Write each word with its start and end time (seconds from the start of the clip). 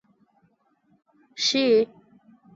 شې. 1.43 1.65